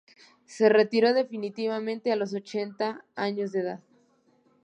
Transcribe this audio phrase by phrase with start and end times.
[0.47, 3.81] Se retiró definitivamente a los ochenta años de edad.